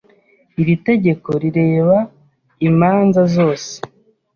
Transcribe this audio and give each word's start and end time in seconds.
Iri 0.61 0.75
tegeko 0.87 1.29
rireba 1.41 1.97
imanza 2.67 3.21
zose. 3.35 3.71